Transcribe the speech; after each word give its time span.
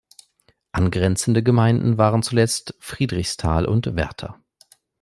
Angrenzende 0.71 1.43
Gemeinden 1.43 1.99
waren 1.99 2.23
zuletzt 2.23 2.73
Friedrichsthal 2.79 3.67
und 3.67 3.95
Werther. 3.95 4.39